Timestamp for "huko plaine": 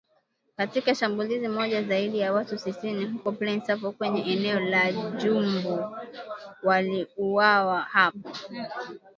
3.05-3.65